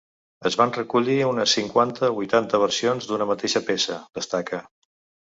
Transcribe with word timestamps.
“Es 0.49 0.55
van 0.59 0.71
recollir 0.77 1.17
unes 1.31 1.53
cinquanta 1.57 2.09
o 2.13 2.15
vuitanta 2.15 2.61
versions 2.63 3.09
d’una 3.13 3.29
mateixa 3.33 3.63
peça”, 3.69 3.99
destaca. 4.21 4.61